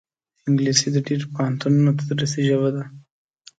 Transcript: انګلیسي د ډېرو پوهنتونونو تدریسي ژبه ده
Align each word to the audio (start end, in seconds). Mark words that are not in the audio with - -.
انګلیسي 0.47 0.87
د 0.93 0.97
ډېرو 1.07 1.31
پوهنتونونو 1.33 1.89
تدریسي 1.99 2.41
ژبه 2.49 2.69
ده 2.75 2.83